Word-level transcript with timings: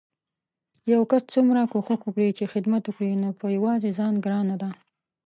يو 0.93 1.01
کس 1.11 1.23
څومره 1.33 1.61
کوښښ 1.71 1.99
وکړي 2.03 2.29
چې 2.37 2.51
خدمت 2.53 2.83
وکړي 2.85 3.11
نو 3.21 3.29
په 3.39 3.45
يوازې 3.57 3.89
ځان 3.99 4.13
ګرانه 4.25 4.55
ده 4.61 4.69